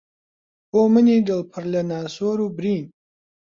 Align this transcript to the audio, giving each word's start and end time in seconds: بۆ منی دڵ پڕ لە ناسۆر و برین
بۆ 0.69 0.81
منی 0.91 1.17
دڵ 1.27 1.41
پڕ 1.51 1.63
لە 1.73 1.81
ناسۆر 1.91 2.37
و 2.45 2.47
برین 2.55 2.83